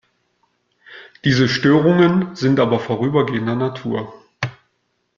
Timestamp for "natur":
3.53-4.11